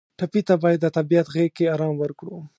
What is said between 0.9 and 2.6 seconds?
طبیعت غېږ کې آرام ورکړو.